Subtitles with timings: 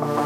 [0.00, 0.21] Bye.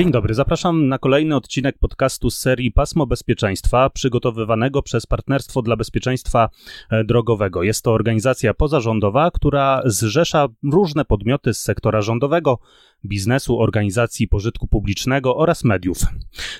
[0.00, 5.76] Dzień dobry, zapraszam na kolejny odcinek podcastu z serii Pasmo Bezpieczeństwa, przygotowywanego przez Partnerstwo dla
[5.76, 6.48] Bezpieczeństwa
[6.90, 7.62] e, Drogowego.
[7.62, 12.58] Jest to organizacja pozarządowa, która zrzesza różne podmioty z sektora rządowego,
[13.04, 15.98] biznesu, organizacji pożytku publicznego oraz mediów.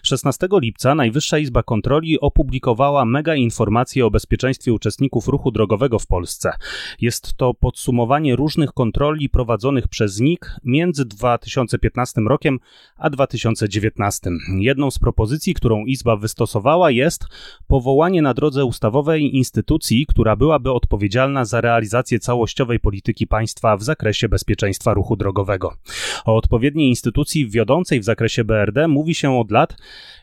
[0.03, 6.53] 16 lipca Najwyższa Izba Kontroli opublikowała mega informację o bezpieczeństwie uczestników ruchu drogowego w Polsce.
[7.01, 12.59] Jest to podsumowanie różnych kontroli prowadzonych przez NIK między 2015 rokiem
[12.97, 14.31] a 2019.
[14.59, 17.27] Jedną z propozycji, którą Izba wystosowała jest
[17.67, 24.29] powołanie na drodze ustawowej instytucji, która byłaby odpowiedzialna za realizację całościowej polityki państwa w zakresie
[24.29, 25.77] bezpieczeństwa ruchu drogowego.
[26.31, 29.77] O odpowiedniej instytucji wiodącej w zakresie BRD mówi się od lat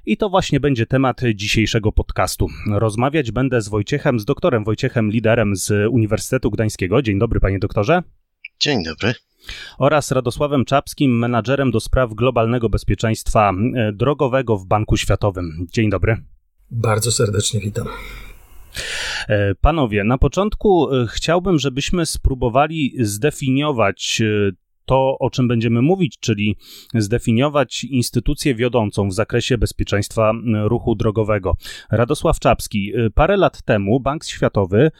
[0.05, 2.47] i to właśnie będzie temat dzisiejszego podcastu.
[2.71, 7.01] Rozmawiać będę z Wojciechem, z doktorem Wojciechem Liderem z Uniwersytetu Gdańskiego.
[7.01, 8.03] Dzień dobry, panie doktorze.
[8.59, 9.13] Dzień dobry
[9.77, 15.67] oraz Radosławem Czapskim, menadżerem do spraw globalnego bezpieczeństwa e, drogowego w Banku Światowym.
[15.73, 16.17] Dzień dobry.
[16.71, 17.87] Bardzo serdecznie witam.
[19.27, 24.21] E, panowie, na początku e, chciałbym, żebyśmy spróbowali zdefiniować
[24.87, 26.55] to, o czym będziemy mówić, czyli
[26.95, 31.53] zdefiniować instytucję wiodącą w zakresie bezpieczeństwa ruchu drogowego.
[31.91, 34.91] Radosław Czapski, parę lat temu Bank Światowy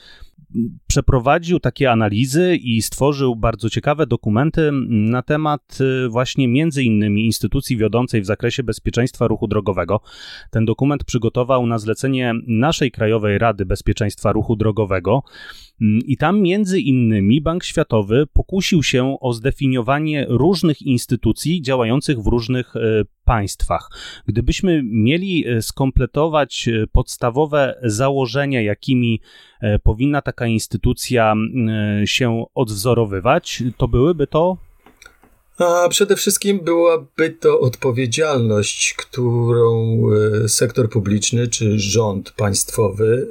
[0.88, 7.78] przeprowadził takie analizy i stworzył bardzo ciekawe dokumenty na temat y, właśnie między innymi instytucji
[7.78, 10.02] wiodącej w zakresie bezpieczeństwa ruchu drogowego.
[10.52, 15.24] Ten dokument przygotował na zlecenie naszej Krajowej Rady Bezpieczeństwa Ruchu Drogowego.
[15.82, 22.28] Mm, I tam między innymi Bank Światowy pokusił się o zdefiniowanie różnych instytucji działających w
[22.28, 22.80] różnych e,
[23.26, 23.90] państwach.
[24.26, 29.22] Gdybyśmy mieli e, skompletować e, podstawowe założenia, jakimi
[29.84, 31.34] powinna taka instytucja
[32.06, 34.58] się odwzorowywać, to byłyby to
[35.58, 40.02] a przede wszystkim byłaby to odpowiedzialność, którą
[40.48, 43.28] sektor publiczny czy rząd państwowy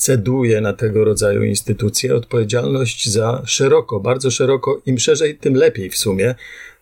[0.00, 5.96] ceduje na tego rodzaju instytucje odpowiedzialność za szeroko, bardzo szeroko, im szerzej, tym lepiej w
[5.96, 6.34] sumie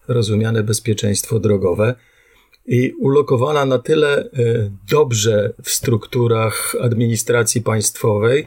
[0.09, 1.95] rozumiane bezpieczeństwo drogowe
[2.67, 4.27] i ulokowana na tyle e,
[4.91, 8.47] dobrze w strukturach administracji państwowej,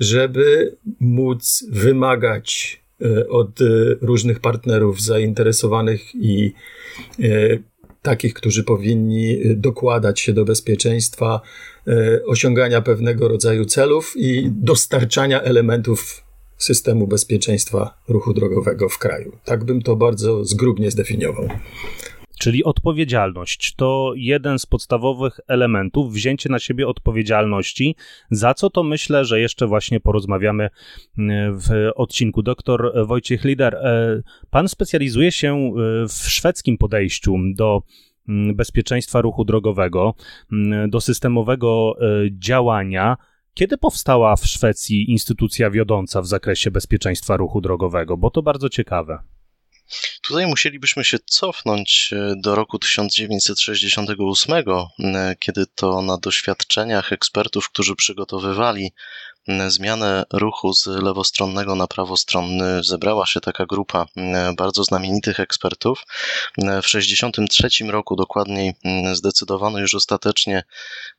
[0.00, 3.64] żeby móc wymagać e, od e,
[4.00, 6.52] różnych partnerów zainteresowanych i
[8.10, 11.40] takich, którzy powinni dokładać się do bezpieczeństwa,
[11.88, 16.22] E, osiągania pewnego rodzaju celów i dostarczania elementów
[16.58, 19.36] systemu bezpieczeństwa ruchu drogowego w kraju.
[19.44, 21.48] Tak bym to bardzo zgrubnie zdefiniował.
[22.38, 27.96] Czyli odpowiedzialność to jeden z podstawowych elementów, wzięcie na siebie odpowiedzialności,
[28.30, 30.70] za co to myślę, że jeszcze właśnie porozmawiamy e,
[31.52, 32.42] w odcinku.
[32.42, 35.72] Doktor Wojciech Lider, e, pan specjalizuje się
[36.08, 37.82] w szwedzkim podejściu do
[38.28, 40.14] Mm, bezpieczeństwa ruchu drogowego,
[40.52, 42.06] mm, do systemowego e,
[42.38, 43.16] działania.
[43.54, 48.16] Kiedy powstała w Szwecji instytucja wiodąca w zakresie bezpieczeństwa ruchu drogowego?
[48.16, 49.18] Bo to bardzo ciekawe.
[50.20, 54.54] Tutaj musielibyśmy się cofnąć e, do roku 1968,
[54.98, 58.92] e, kiedy to na doświadczeniach ekspertów, którzy przygotowywali
[59.68, 64.06] zmianę ruchu z lewostronnego na prawostronny zebrała się taka grupa
[64.56, 66.02] bardzo znamienitych ekspertów.
[66.58, 68.74] W 1963 roku dokładniej
[69.12, 70.62] zdecydowano już ostatecznie,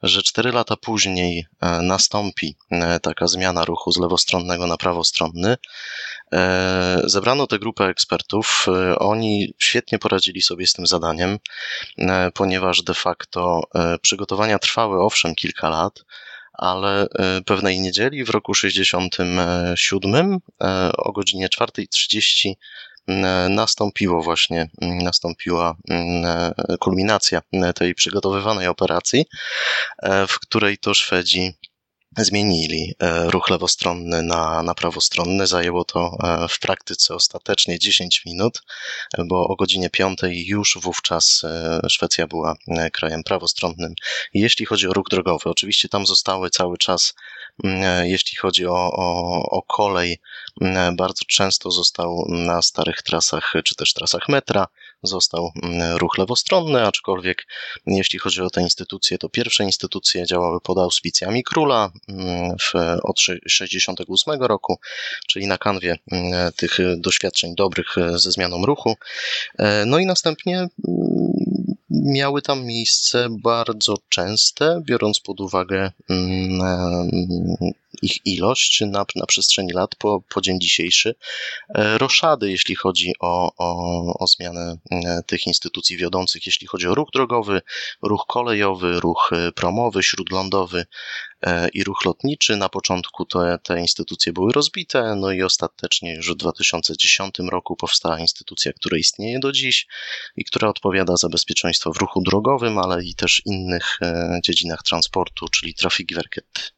[0.03, 5.57] że 4 lata później e, nastąpi e, taka zmiana ruchu z lewostronnego na prawostronny.
[6.33, 8.65] E, zebrano tę grupę ekspertów.
[8.99, 11.39] Oni świetnie poradzili sobie z tym zadaniem,
[12.33, 13.61] ponieważ de facto
[14.01, 16.03] przygotowania trwały owszem kilka lat,
[16.57, 22.53] ale e, pewnej niedzieli w roku 67 e, o godzinie 4.30
[23.49, 25.75] nastąpiło właśnie, nastąpiła
[26.79, 27.41] kulminacja
[27.75, 29.25] tej przygotowywanej operacji,
[30.03, 31.53] e, w której to Szwedzi
[32.23, 35.47] zmienili e, ruch lewostronny na, na prawostronny.
[35.47, 38.61] Zajęło to e, w praktyce ostatecznie 10 minut,
[39.25, 42.55] bo o godzinie 5 już wówczas e, Szwecja była
[42.93, 43.93] krajem prawostronnym.
[44.33, 47.13] Jeśli chodzi o ruch drogowy, oczywiście tam zostały cały czas,
[48.03, 50.19] jeśli chodzi o, o, o kolej,
[50.93, 54.67] bardzo często został na starych trasach, czy też trasach metra,
[55.03, 55.51] został
[55.95, 57.47] ruch lewostronny, aczkolwiek
[57.85, 61.91] jeśli chodzi o te instytucje, to pierwsze instytucje działały pod auspicjami króla
[62.61, 64.79] w, od 1968 roku,
[65.27, 65.97] czyli na kanwie
[66.55, 68.95] tych doświadczeń dobrych ze zmianą ruchu.
[69.85, 70.67] No i następnie
[71.89, 76.61] miały tam miejsce bardzo częste, biorąc pod uwagę mm,
[78.01, 81.15] ich ilość na, na przestrzeni lat po, po dzień dzisiejszy,
[81.75, 86.95] e, roszady, jeśli chodzi o, o, o zmianę e, tych instytucji wiodących, jeśli chodzi o
[86.95, 87.61] ruch drogowy,
[88.01, 90.85] ruch kolejowy, ruch e, promowy, śródlądowy
[91.73, 92.55] i ruch lotniczy.
[92.55, 98.19] Na początku te, te instytucje były rozbite, no i ostatecznie już w 2010 roku powstała
[98.19, 99.87] instytucja, która istnieje do dziś
[100.35, 103.99] i która odpowiada za bezpieczeństwo w ruchu drogowym, ale i też innych
[104.43, 106.76] dziedzinach transportu, czyli Trafikverket.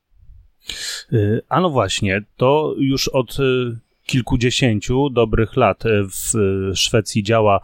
[1.13, 6.33] Y, a no właśnie, to już od y, kilkudziesięciu dobrych lat y, w
[6.77, 7.59] Szwecji działa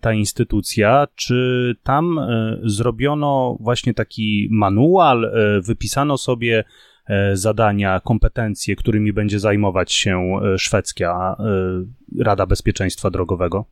[0.00, 1.06] ta instytucja.
[1.14, 2.20] Czy tam
[2.64, 6.64] zrobiono właśnie taki manual, wypisano sobie
[7.32, 11.36] zadania, kompetencje, którymi będzie zajmować się szwedzka
[12.18, 13.64] Rada Bezpieczeństwa Drogowego?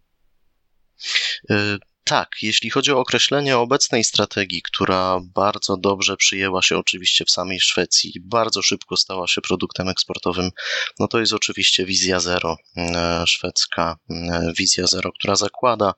[2.04, 7.60] Tak, jeśli chodzi o określenie obecnej strategii, która bardzo dobrze przyjęła się oczywiście w samej
[7.60, 10.50] Szwecji, bardzo szybko stała się produktem eksportowym,
[10.98, 15.94] no to jest oczywiście wizja zero e, szwedzka, e, wizja zero, która zakłada,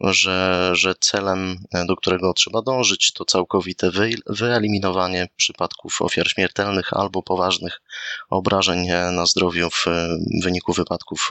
[0.00, 3.90] że, że celem, e, do którego trzeba dążyć, to całkowite
[4.26, 7.80] wyeliminowanie przypadków ofiar śmiertelnych albo poważnych
[8.30, 9.84] obrażeń na zdrowiu w
[10.42, 11.28] wyniku wypadków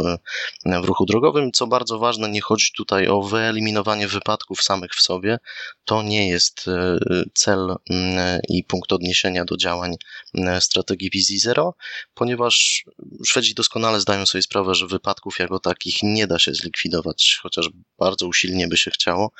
[0.65, 1.51] w ruchu drogowym.
[1.51, 5.37] Co bardzo ważne, nie chodzi tutaj o wyeliminowanie wypadków samych w sobie,
[5.85, 6.97] to nie jest e,
[7.33, 9.95] cel mm, i punkt odniesienia do działań
[10.37, 11.73] mm, strategii wizji zero,
[12.13, 12.85] ponieważ
[13.25, 17.69] Szwedzi doskonale zdają sobie sprawę, że wypadków jako takich nie da się zlikwidować, chociaż
[17.99, 19.31] bardzo usilnie by się chciało,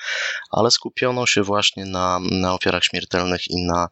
[0.51, 3.87] ale skupiono się właśnie na, na ofiarach śmiertelnych i na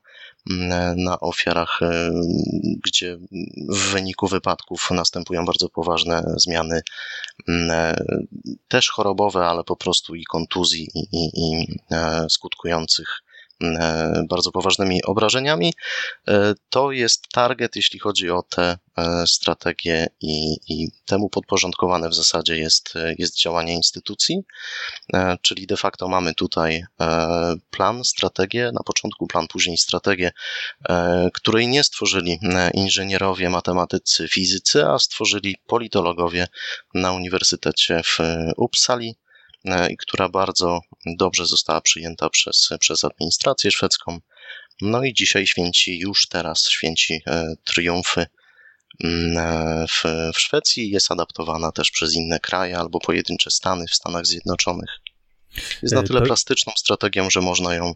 [0.95, 2.11] na ofiarach, e,
[2.83, 3.17] gdzie
[3.69, 6.81] w wyniku wypadków następują bardzo poważne zmiany,
[7.49, 7.95] e,
[8.67, 13.21] też chorobowe, ale po prostu i kontuzji, i, i, i e, skutkujących.
[13.25, 13.30] E,
[14.29, 15.73] bardzo poważnymi obrażeniami.
[16.27, 22.15] E, to jest target, jeśli chodzi o te e, strategie i, i temu podporządkowane w
[22.15, 24.37] zasadzie jest, jest działanie instytucji,
[25.41, 26.83] czyli de facto mamy tutaj
[27.69, 30.31] plan, strategię, na początku plan, później strategię,
[31.33, 32.39] której nie stworzyli
[32.73, 36.47] inżynierowie, matematycy, fizycy, a stworzyli politologowie
[36.93, 38.17] na Uniwersytecie w
[38.57, 39.20] Uppsali E,
[39.89, 44.19] i która bardzo dobrze została przyjęta przez, przez administrację szwedzką.
[44.81, 48.25] No i dzisiaj święci, już teraz święci e, triumfy
[49.03, 50.03] mm, e, w,
[50.35, 50.89] w Szwecji.
[50.89, 54.99] Jest adaptowana też przez inne kraje albo pojedyncze stany w Stanach Zjednoczonych.
[55.81, 56.25] Jest na tyle to...
[56.25, 57.93] plastyczną strategią, że można ją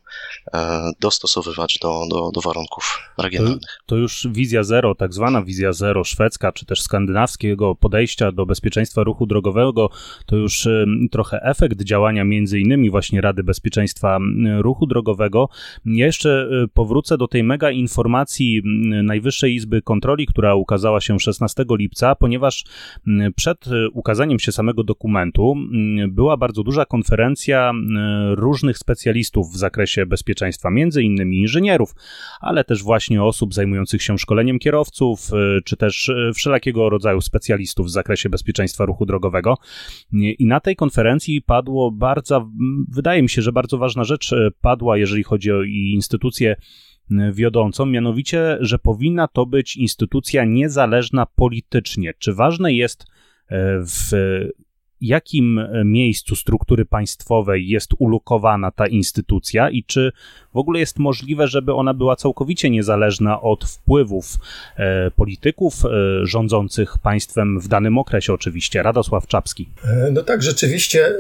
[0.54, 3.62] e, dostosowywać do, do, do warunków regionalnych.
[3.62, 8.46] To, to, już wizja zero, tak zwana wizja zero szwedzka, czy też skandynawskiego podejścia do
[8.46, 9.90] bezpieczeństwa ruchu drogowego,
[10.26, 10.68] to już
[11.12, 14.20] trochę efekt działania między innymi właśnie Rady Bezpieczeństwa
[14.60, 15.50] Ruchu Drogowego.
[15.86, 16.30] Ja jeszcze
[16.64, 18.62] e, powrócę do tej mega informacji
[19.04, 22.64] Najwyższej Izby Kontroli, która ukazała się 16 lipca, ponieważ
[23.36, 25.56] przed e, ukazaniem się samego dokumentu
[26.08, 27.74] była bardzo duża konferencja E,
[28.36, 31.96] różnych specjalistów w zakresie bezpieczeństwa, między innymi inżynierów,
[32.42, 37.88] ale też właśnie osób zajmujących się szkoleniem kierowców, e, czy też e, wszelakiego rodzaju specjalistów
[37.88, 39.58] w zakresie bezpieczeństwa ruchu drogowego.
[40.14, 42.50] I na tej konferencji padło bardzo,
[42.90, 46.56] wydaje mi się, że bardzo ważna rzecz padła, jeżeli chodzi o instytucje
[47.34, 52.14] wiodącą, mianowicie, że powinna to być instytucja niezależna politycznie.
[52.20, 53.06] Czy ważne jest
[53.82, 54.12] w
[55.02, 60.12] jakim e, miejscu struktury państwowej jest ulokowana ta instytucja i czy
[60.54, 64.26] w ogóle jest możliwe, żeby ona była całkowicie niezależna od wpływów
[64.78, 65.90] e, polityków e,
[66.26, 68.84] rządzących państwem w danym okresie, oczywiście.
[68.84, 69.70] Radosław Czapski.
[70.12, 71.14] No tak, rzeczywiście.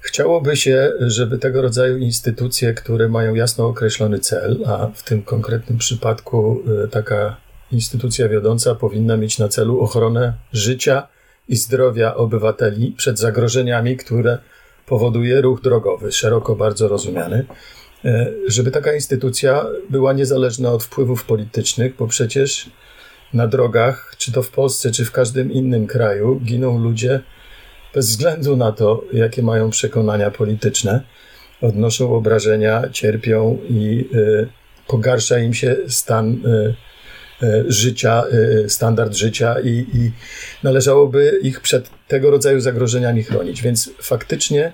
[0.00, 5.78] Chciałoby się, żeby tego rodzaju instytucje, które mają jasno określony cel, a w tym konkretnym
[5.78, 7.36] przypadku taka
[7.72, 11.08] instytucja wiodąca powinna mieć na celu ochronę życia
[11.48, 14.38] i zdrowia obywateli przed zagrożeniami, które
[14.86, 17.46] powoduje ruch drogowy, szeroko bardzo rozumiany,
[18.04, 22.70] e, żeby taka instytucja była niezależna od wpływów politycznych, bo przecież
[23.34, 27.20] na drogach, czy to w Polsce, czy w każdym innym kraju, giną ludzie
[27.94, 31.02] bez względu na to, jakie mają przekonania polityczne,
[31.60, 34.48] odnoszą obrażenia, cierpią i y,
[34.86, 36.74] pogarsza im się stan y,
[37.66, 38.24] życia,
[38.68, 40.12] standard życia i, i
[40.62, 43.62] należałoby ich przed tego rodzaju zagrożeniami chronić.
[43.62, 44.72] Więc faktycznie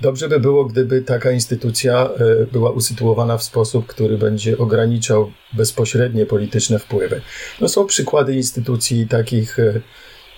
[0.00, 2.08] Dobrze by było, gdyby taka instytucja e,
[2.52, 7.20] była usytuowana w sposób, który będzie ograniczał bezpośrednie polityczne wpływy.
[7.60, 9.80] No są przykłady instytucji takich e,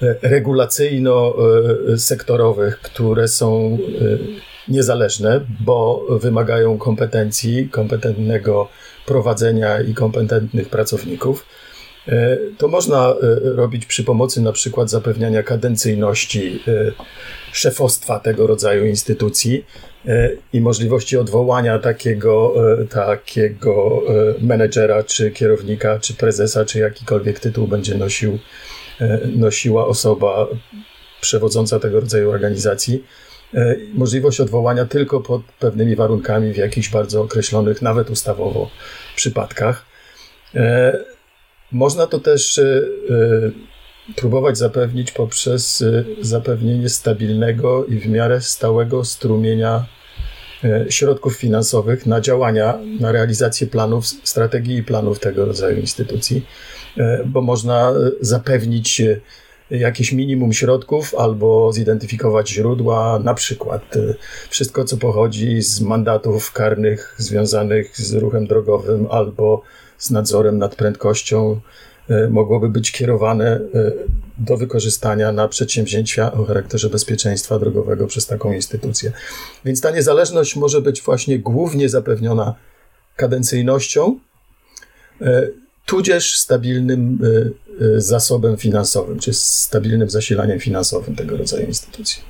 [0.03, 3.79] e, regulacyjno-sektorowych, które są
[4.69, 8.69] niezależne, bo wymagają kompetencji, kompetentnego
[9.07, 11.47] prowadzenia i kompetentnych pracowników.
[12.59, 16.61] To można robić przy pomocy na przykład zapewniania kadencyjności
[17.53, 19.65] szefostwa tego rodzaju instytucji
[20.07, 27.41] e, i możliwości odwołania takiego, e, takiego e, menedżera, czy kierownika, czy prezesa, czy jakikolwiek
[27.41, 28.39] tytuł będzie nosił,
[29.37, 30.49] nosiła osoba
[31.21, 33.05] przewodząca tego rodzaju organizacji.
[33.95, 38.71] Możliwość odwołania tylko pod pewnymi warunkami w jakichś bardzo określonych, nawet ustawowo,
[39.17, 39.87] przypadkach.
[41.73, 42.61] Można to też
[44.17, 45.85] próbować zapewnić poprzez
[46.21, 49.87] zapewnienie stabilnego i w miarę stałego strumienia
[50.89, 56.47] środków finansowych na działania, na realizację planów, strategii i planów tego rodzaju instytucji,
[57.27, 59.03] bo można zapewnić
[59.79, 63.95] jakieś minimum środków albo zidentyfikować źródła, na przykład
[64.51, 69.63] wszystko, co pochodzi z mandatów karnych związanych z ruchem drogowym albo
[69.99, 71.61] z nadzorem nad prędkością
[72.09, 73.61] E, mogłoby być kierowane e,
[74.39, 79.13] do wykorzystania na przedsięwzięcia o charakterze bezpieczeństwa drogowego przez taką instytucję.
[79.65, 82.55] Więc ta niezależność może być właśnie głównie zapewniona
[83.17, 84.19] kadencyjnością,
[85.87, 87.19] tudzież stabilnym
[87.97, 92.23] zasobem finansowym, czy stabilnym zasilaniem finansowym tego rodzaju instytucji.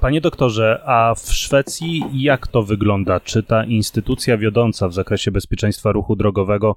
[0.00, 3.20] Panie doktorze, a w Szwecji jak to wygląda?
[3.20, 6.76] Czy ta instytucja wiodąca w zakresie bezpieczeństwa ruchu drogowego,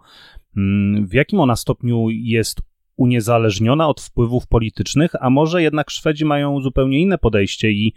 [0.57, 2.61] mm, w jakim ona stopniu jest
[2.97, 7.93] uniezależniona od wpływów politycznych, a może jednak Szwedzi mają zupełnie inne podejście i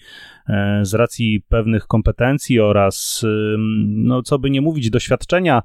[0.48, 3.24] e, z racji pewnych kompetencji oraz,
[3.86, 5.62] no co by nie mówić, doświadczenia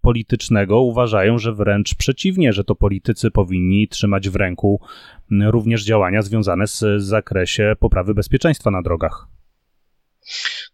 [0.00, 4.80] politycznego uważają, że wręcz przeciwnie, że to politycy powinni trzymać w ręku
[5.30, 9.28] również działania związane z zakresie poprawy bezpieczeństwa na drogach.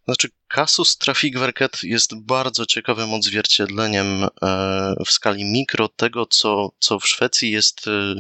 [0.04, 4.06] Znaczy, kasus Traffic Verket jest bardzo ciekawym odzwierciedleniem
[4.42, 8.14] e, w skali mikro tego, co, co w Szwecji jest e,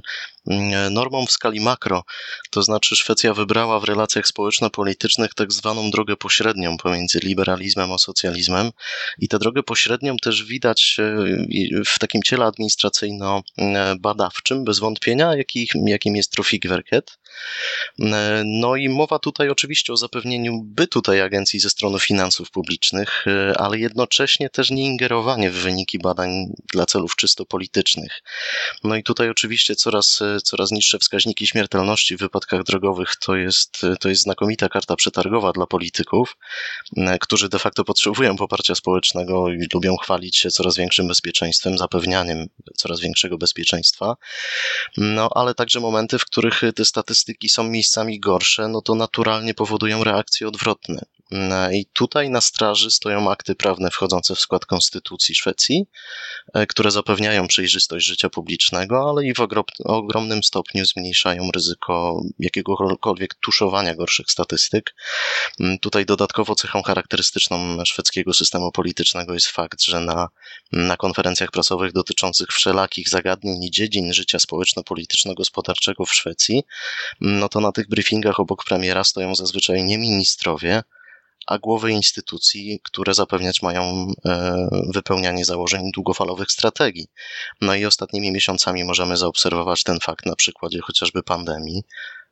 [0.90, 2.04] normą w skali makro.
[2.50, 8.70] To znaczy, Szwecja wybrała w relacjach społeczno-politycznych tak zwaną drogę pośrednią pomiędzy liberalizmem a socjalizmem,
[9.18, 11.16] i tę drogę pośrednią też widać e,
[11.86, 15.32] w takim ciele administracyjno-badawczym, bez wątpienia,
[15.86, 17.18] jakim jest Traffic Verket.
[18.44, 23.58] No i mowa tutaj oczywiście o zapewnieniu bytu tej agencji ze strony finansów publicznych, e,
[23.58, 28.22] ale jednocześnie też nie ingerowanie w wyniki badań dla celów czysto politycznych.
[28.84, 33.84] No i tutaj oczywiście coraz, e, coraz niższe wskaźniki śmiertelności w wypadkach drogowych to jest,
[33.84, 36.36] e, to jest znakomita karta przetargowa dla polityków,
[37.20, 43.00] którzy de facto potrzebują poparcia społecznego i lubią chwalić się coraz większym bezpieczeństwem, zapewnianiem coraz
[43.00, 44.16] większego bezpieczeństwa.
[44.96, 50.04] No ale także momenty, w których te statystyki są miejscami gorsze, no to naturalnie powodują
[50.04, 51.04] reakcje odwrotne.
[51.72, 55.86] I tutaj na straży stoją akty prawne wchodzące w skład Konstytucji Szwecji,
[56.54, 59.40] e, które zapewniają przejrzystość życia publicznego, ale i w
[59.84, 64.94] ogromnym stopniu zmniejszają ryzyko jakiegokolwiek tuszowania gorszych statystyk.
[65.60, 70.28] Mm, tutaj dodatkowo cechą charakterystyczną szwedzkiego systemu politycznego jest fakt, że na,
[70.72, 76.62] na konferencjach prasowych dotyczących wszelakich zagadnień i dziedzin życia społeczno-polityczno-gospodarczego w Szwecji,
[77.22, 80.82] mm, no to na tych briefingach obok premiera stoją zazwyczaj nie ministrowie,
[81.48, 87.06] a głowy instytucji, które zapewniać mają e, wypełnianie założeń długofalowych strategii.
[87.60, 91.82] No i ostatnimi miesiącami możemy zaobserwować ten fakt na przykładzie chociażby pandemii.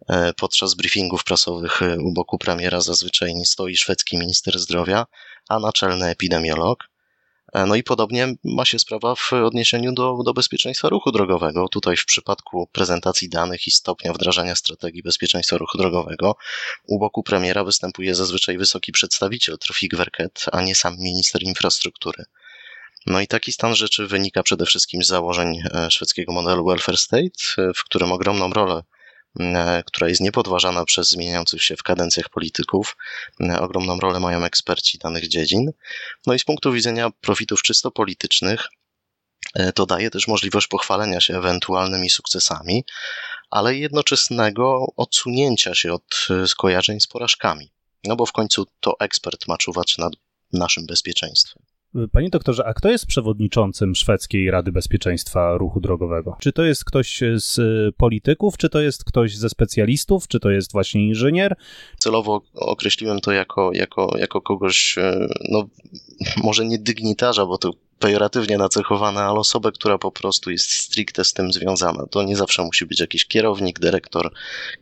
[0.09, 5.07] E, podczas briefingów prasowych e, u boku premiera zazwyczaj stoi szwedzki minister zdrowia,
[5.49, 6.85] a naczelny epidemiolog.
[7.53, 11.69] E, no i podobnie ma się sprawa w odniesieniu do, do bezpieczeństwa ruchu drogowego.
[11.69, 16.37] Tutaj w przypadku prezentacji danych i stopnia wdrażania strategii bezpieczeństwa ruchu drogowego
[16.87, 22.25] u boku premiera występuje zazwyczaj wysoki przedstawiciel Trafik Verket, a nie sam minister infrastruktury.
[23.07, 27.41] No i taki stan rzeczy wynika przede wszystkim z założeń e, szwedzkiego modelu welfare state,
[27.59, 28.83] e, w którym ogromną rolę
[29.87, 32.97] która jest niepodważana przez zmieniających się w kadencjach polityków.
[33.41, 35.71] E, ogromną rolę mają eksperci danych dziedzin.
[36.27, 38.69] No i z punktu widzenia profitów czysto politycznych,
[39.55, 42.85] e, to daje też możliwość pochwalenia się ewentualnymi sukcesami,
[43.51, 47.73] ale jednoczesnego odsunięcia się od skojarzeń z porażkami.
[48.05, 50.13] No bo w końcu to ekspert ma czuwać nad
[50.53, 51.76] naszym bezpieczeństwem.
[52.13, 56.37] Panie doktorze, a kto jest przewodniczącym szwedzkiej Rady Bezpieczeństwa Ruchu Drogowego?
[56.41, 57.61] Czy to jest ktoś z
[57.97, 61.57] polityków, czy to jest ktoś ze specjalistów, czy to jest właśnie inżynier?
[61.99, 65.69] Celowo określiłem to jako, jako, jako kogoś, e, no
[66.45, 71.33] może nie dygnitarza, bo to pejoratywnie nacechowane, ale osobę, która po prostu jest stricte z
[71.33, 72.07] tym związana.
[72.11, 74.33] To nie zawsze musi być jakiś kierownik, dyrektor,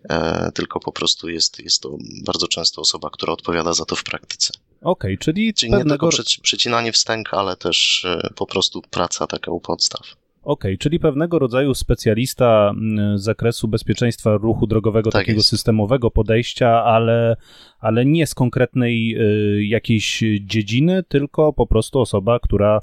[0.09, 4.04] e, tylko po prostu jest, jest to bardzo często osoba, która odpowiada za to w
[4.04, 4.52] praktyce.
[4.80, 5.88] Okej, okay, czyli, czyli pewnego...
[5.88, 10.16] nie tylko przeci przecinanie wstęg, ale też e, po prostu praca taka u podstaw.
[10.44, 12.74] Okej, okay, czyli pewnego rodzaju specjalista
[13.14, 15.48] z zakresu bezpieczeństwa ruchu drogowego, tak takiego jest.
[15.48, 17.36] systemowego podejścia, ale,
[17.78, 22.80] ale nie z konkretnej y, jakiejś dziedziny, tylko po prostu osoba, która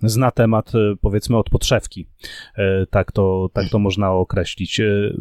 [0.00, 2.06] zna temat, y, powiedzmy, od podszewki.
[2.58, 4.80] Y, tak to, tak to można określić.
[4.80, 5.14] Y,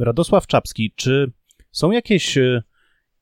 [0.00, 1.32] Radosław Czapski, czy
[1.70, 2.38] są jakieś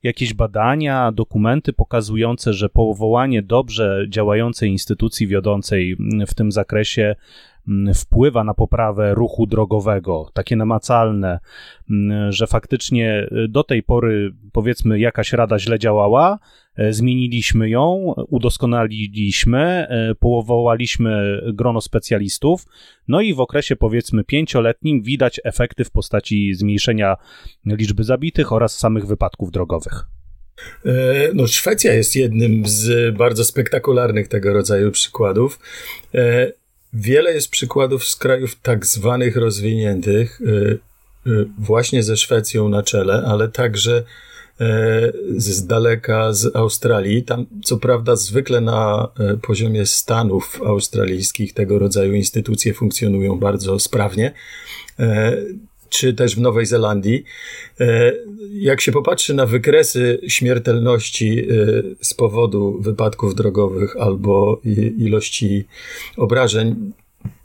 [0.02, 7.55] jakieś badania, dokumenty pokazujące, że powołanie dobrze działającej instytucji wiodącej w tym zakresie Mm,
[7.94, 11.38] wpływa na poprawę ruchu drogowego, takie namacalne,
[11.90, 16.38] mm, że faktycznie y, do tej pory, powiedzmy, jakaś rada źle działała,
[16.76, 19.58] e, zmieniliśmy ją, udoskonaliliśmy,
[19.88, 22.66] e, powołaliśmy grono specjalistów,
[23.08, 27.16] no i w okresie powiedzmy pięcioletnim widać efekty w postaci zmniejszenia
[27.66, 30.06] liczby zabitych oraz samych wypadków drogowych.
[30.86, 30.92] E,
[31.34, 35.58] no, Szwecja jest jednym z bardzo spektakularnych tego rodzaju przykładów.
[36.98, 40.78] Wiele jest przykładów z krajów tak zwanych rozwiniętych, y,
[41.26, 44.02] y, właśnie ze Szwecją na czele, ale także
[44.60, 47.22] e, z daleka z Australii.
[47.22, 54.32] Tam, co prawda, zwykle na e, poziomie stanów australijskich tego rodzaju instytucje funkcjonują bardzo sprawnie.
[55.88, 57.24] Czy też w Nowej Zelandii.
[57.80, 58.12] E,
[58.52, 61.44] jak się popatrzy na wykresy śmiertelności e,
[62.00, 64.60] z powodu wypadków drogowych albo
[64.98, 65.64] ilości
[66.16, 66.92] obrażeń,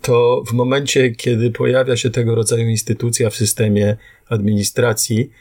[0.01, 3.98] to w momencie, kiedy pojawia się tego rodzaju instytucja w systemie
[4.29, 5.31] administracji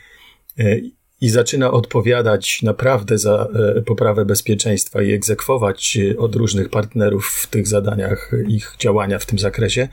[0.59, 0.77] e,
[1.21, 3.49] i zaczyna odpowiadać naprawdę za
[3.87, 9.89] poprawę bezpieczeństwa i egzekwować od różnych partnerów w tych zadaniach ich działania w tym zakresie,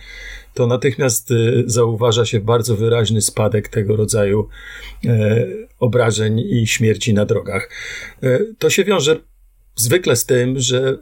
[0.58, 4.50] to natychmiast y, zauważa się bardzo wyraźny spadek tego rodzaju
[5.06, 5.46] e,
[5.80, 7.70] obrażeń i śmierci na drogach.
[8.24, 9.20] E, to się wiąże
[9.76, 10.98] zwykle z tym, że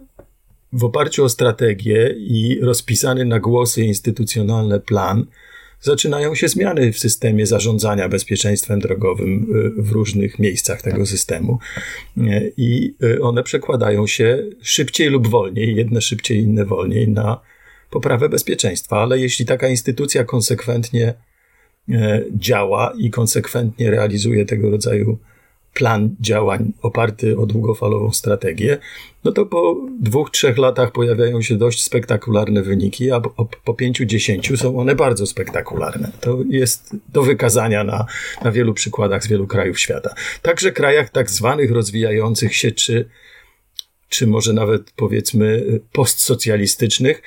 [0.73, 5.25] w oparciu o strategię i rozpisany na głosy instytucjonalny plan,
[5.81, 11.59] zaczynają się zmiany w systemie zarządzania bezpieczeństwem drogowym y, w różnych miejscach tego systemu.
[12.17, 17.41] E, I one przekładają się szybciej lub wolniej, jedne szybciej, inne wolniej, na
[17.89, 21.13] poprawę bezpieczeństwa, ale jeśli taka instytucja konsekwentnie
[22.31, 25.19] działa i konsekwentnie realizuje tego rodzaju
[25.75, 28.77] plan działań oparty o długofalową strategię,
[29.23, 34.05] no to po dwóch, trzech latach pojawiają się dość spektakularne wyniki, a po, po pięciu,
[34.05, 36.11] dziesięciu są one bardzo spektakularne.
[36.21, 38.05] To jest do wykazania na,
[38.43, 40.15] na wielu przykładach z wielu krajów świata.
[40.41, 43.09] Także krajach tak zwanych rozwijających się, czy
[44.09, 47.21] czy może nawet powiedzmy postsocjalistycznych.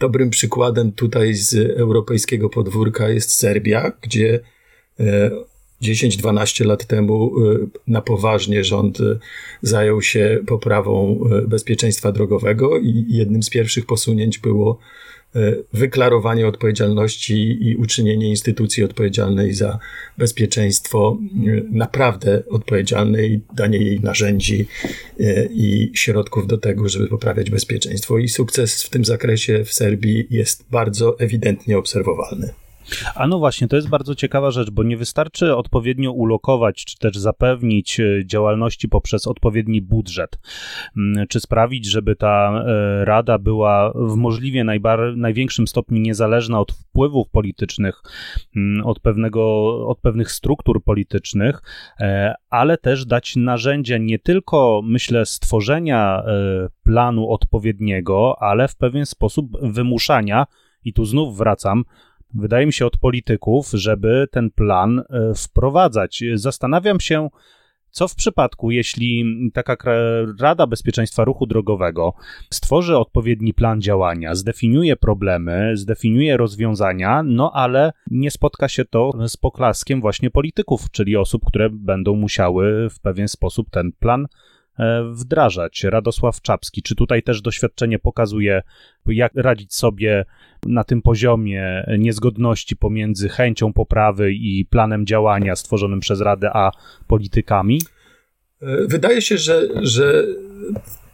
[0.00, 4.40] Dobrym przykładem tutaj z europejskiego podwórka jest Serbia, gdzie
[5.84, 9.18] 10-12 e, lat temu e, na poważnie rząd e,
[9.62, 14.78] zajął się poprawą bezpieczeństwa drogowego i jednym z pierwszych posunięć było
[15.72, 19.78] wyklarowanie odpowiedzialności i uczynienie instytucji odpowiedzialnej za
[20.18, 21.18] bezpieczeństwo
[21.70, 24.66] naprawdę odpowiedzialnej, danie jej narzędzi
[25.50, 28.18] i środków do tego, żeby poprawiać bezpieczeństwo.
[28.18, 32.63] I sukces w tym zakresie w Serbii jest bardzo ewidentnie obserwowalny.
[33.14, 37.16] A no właśnie, to jest bardzo ciekawa rzecz, bo nie wystarczy odpowiednio ulokować, czy też
[37.16, 40.38] zapewnić e, działalności poprzez odpowiedni budżet,
[41.28, 47.30] czy sprawić, żeby ta e, rada była w możliwie najbar- największym stopniu niezależna od wpływów
[47.30, 48.02] politycznych,
[48.84, 51.62] od, pewnego, od pewnych struktur politycznych,
[52.00, 56.22] e, ale też dać narzędzia nie tylko, myślę, stworzenia
[56.82, 60.46] planu odpowiedniego, ale w pewien sposób wymuszania,
[60.84, 61.84] i tu znów wracam,
[62.34, 66.24] wydaje mi się, od polityków, żeby ten plan e, wprowadzać.
[66.34, 67.28] Zastanawiam się,
[67.90, 69.76] co w przypadku, jeśli taka
[70.40, 72.14] Rada Bezpieczeństwa Ruchu Drogowego
[72.50, 79.36] stworzy odpowiedni plan działania, zdefiniuje problemy, zdefiniuje rozwiązania, no ale nie spotka się to z
[79.36, 84.26] poklaskiem właśnie polityków, czyli osób, które będą musiały w pewien sposób ten plan
[85.12, 85.84] wdrażać.
[85.84, 88.62] Radosław Czapski, czy tutaj też doświadczenie pokazuje,
[89.06, 90.24] jak radzić sobie
[90.66, 96.70] na tym poziomie niezgodności pomiędzy chęcią poprawy i planem działania stworzonym przez Radę, a
[97.06, 97.80] politykami?
[98.62, 100.24] E, wydaje się, że, że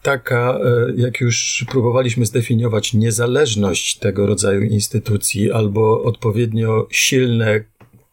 [0.02, 0.58] taka,
[0.96, 7.64] jak już próbowaliśmy zdefiniować, niezależność tego rodzaju instytucji albo odpowiednio silne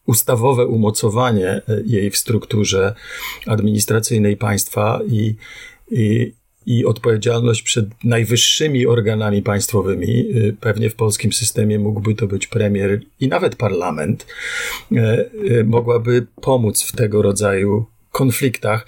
[0.08, 2.96] ustawowe umocowanie jej w strukturze
[3.46, 5.36] administracyjnej państwa i,
[5.92, 6.34] i,
[6.66, 10.10] i odpowiedzialność przed najwyższymi organami państwowymi.
[10.10, 14.26] Y, pewnie w polskim systemie mógłby to być premier i nawet parlament,
[14.92, 18.88] y, mogłaby pomóc w tego rodzaju konfliktach,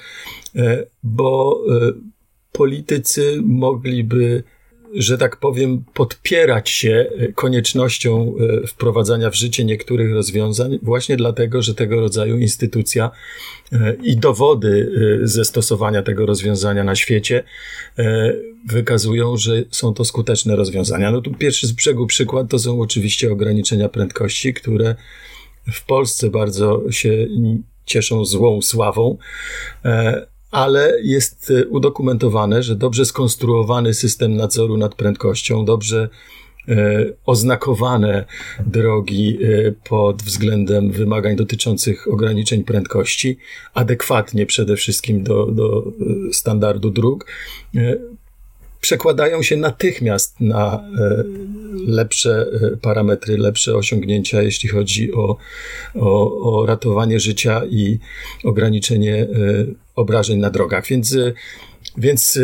[1.04, 1.62] bo
[2.52, 4.44] politycy mogliby
[4.94, 8.34] że tak powiem, podpierać się koniecznością
[8.68, 13.12] wprowadzania w życie niektórych rozwiązań, właśnie dlatego, że tego rodzaju instytucja
[13.72, 14.92] E, i dowody
[15.24, 17.44] e, ze stosowania tego rozwiązania na świecie
[17.98, 18.34] e,
[18.68, 21.12] wykazują, że są to skuteczne rozwiązania.
[21.12, 24.96] No tu pierwszy z brzegu przykład to są oczywiście ograniczenia prędkości, które
[25.72, 27.28] w Polsce bardzo się
[27.86, 29.18] cieszą złą sławą,
[30.52, 36.10] ale jest udokumentowane, że dobrze skonstruowany system nadzoru nad prędkością, dobrze
[36.70, 38.26] E, oznakowane
[38.66, 43.38] drogi e, pod względem wymagań dotyczących ograniczeń prędkości,
[43.74, 45.84] adekwatnie przede wszystkim do, do
[46.30, 47.26] e, standardu dróg,
[48.82, 50.84] przekładają się natychmiast na
[51.88, 52.46] lepsze
[52.82, 55.38] parametry, lepsze osiągnięcia, jeśli chodzi o,
[55.96, 58.00] o, o ratowanie życia i
[58.44, 59.28] ograniczenie
[59.96, 60.88] obrażeń na drogach.
[60.88, 61.16] Więc
[61.98, 62.40] więc,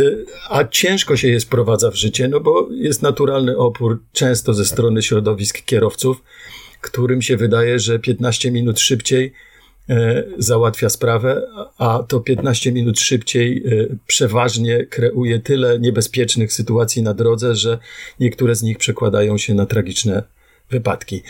[0.49, 5.01] a ciężko się je sprowadza w życie, no bo jest naturalny opór często ze strony
[5.01, 6.23] środowisk kierowców,
[6.81, 9.31] którym się wydaje, że 15 minut szybciej e,
[10.37, 11.41] załatwia sprawę,
[11.77, 17.79] a to 15 minut szybciej e, przeważnie kreuje tyle niebezpiecznych sytuacji na drodze, że
[18.19, 20.23] niektóre z nich przekładają się na tragiczne
[20.69, 21.23] wypadki.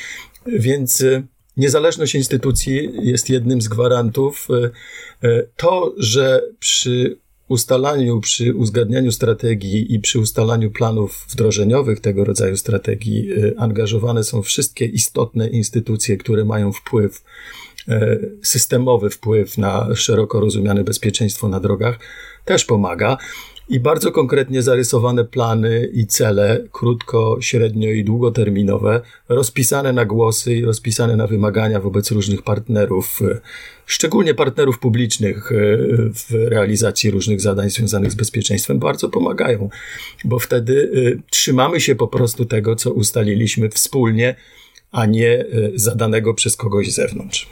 [0.48, 1.24] Więc e,
[1.58, 4.48] niezależność instytucji jest jednym z gwarantów.
[5.58, 13.32] To, że przy ustalaniu, przy uzgadnianiu strategii i przy ustalaniu planów wdrożeniowych tego rodzaju strategii
[13.32, 17.24] y, angażowane są wszystkie istotne instytucje, które mają wpływ,
[17.90, 22.00] y, systemowy wpływ na szeroko rozumiane bezpieczeństwo na drogach,
[22.46, 23.18] też pomaga
[23.70, 30.66] i bardzo konkretnie zarysowane plany i cele, krótko, średnio i długoterminowe, rozpisane na głosy i
[30.66, 33.40] rozpisane na wymagania wobec różnych partnerów, e,
[33.86, 35.56] szczególnie partnerów publicznych e,
[36.14, 39.70] w realizacji różnych zadań związanych z bezpieczeństwem, bardzo pomagają,
[40.24, 44.36] bo wtedy e, trzymamy się po prostu tego, co ustaliliśmy wspólnie,
[44.92, 47.50] a nie zadanego przez kogoś z zewnątrz.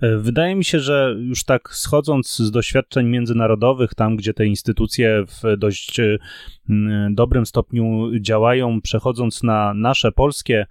[0.00, 5.24] E, wydaje mi się, że już tak schodząc z doświadczeń międzynarodowych, tam gdzie te instytucje
[5.26, 6.18] w dość e,
[7.10, 10.66] dobrym stopniu działają, przechodząc na nasze polskie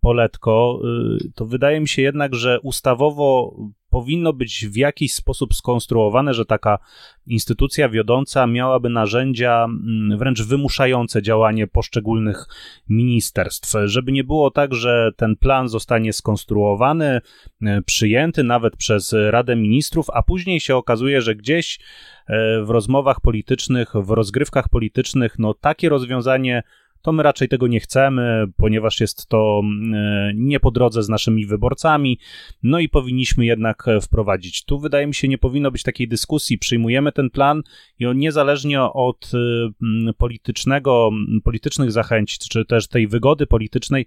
[0.00, 3.56] poletko, e, to wydaje mi się jednak, że ustawowo
[3.94, 6.78] powinno być w jakiś sposób skonstruowane, że taka
[7.26, 12.46] instytucja wiodąca miałaby narzędzia mm, wręcz wymuszające działanie poszczególnych
[12.88, 17.20] ministerstw, żeby nie było tak, że ten plan zostanie skonstruowany,
[17.62, 21.78] e, przyjęty nawet przez Radę Ministrów, a później się okazuje, że gdzieś
[22.26, 26.62] e, w rozmowach politycznych, w rozgrywkach politycznych, no takie rozwiązanie
[27.04, 31.08] to my raczej tego nie chcemy, ponieważ jest to mm, e, nie po drodze z
[31.08, 32.18] naszymi wyborcami,
[32.62, 34.64] no i powinniśmy jednak e, wprowadzić.
[34.64, 37.62] Tu wydaje mi się nie powinno być takiej dyskusji, przyjmujemy ten plan
[37.98, 39.38] i on niezależnie od e,
[39.82, 41.10] mm, politycznego,
[41.44, 44.06] politycznych zachęć, czy też tej wygody politycznej,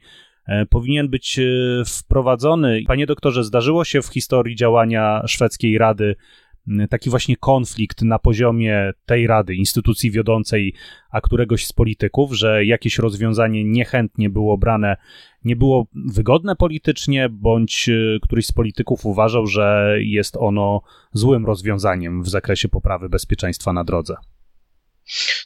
[0.70, 1.40] powinien być
[1.86, 2.84] wprowadzony.
[2.88, 6.16] Panie doktorze, zdarzyło się w historii działania szwedzkiej Rady
[6.90, 10.74] taki właśnie konflikt na poziomie tej rady, instytucji wiodącej,
[11.12, 14.98] a któregoś z polityków, że jakieś rozwiązanie niechętnie było brane,
[15.44, 20.82] nie było wygodne politycznie, bądź e, któryś z polityków uważał, że jest ono
[21.14, 24.16] złym rozwiązaniem w zakresie poprawy bezpieczeństwa na drodze.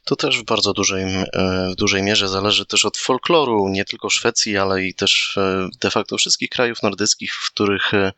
[0.03, 1.27] To też w bardzo dużej, e,
[1.71, 5.91] w dużej mierze zależy też od folkloru nie tylko Szwecji, ale i też e, de
[5.91, 8.11] facto wszystkich krajów nordyckich, w których e,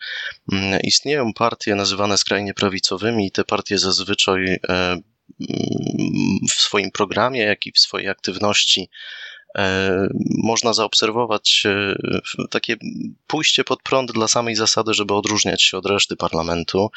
[0.84, 4.60] istnieją partie nazywane skrajnie prawicowymi i te partie zazwyczaj
[6.50, 8.90] w swoim programie, jak i w swojej aktywności
[10.44, 11.64] można zaobserwować
[12.50, 12.78] takie
[13.28, 16.90] pójście pod prąd dla samej zasady, żeby odróżniać się od reszty parlamentu.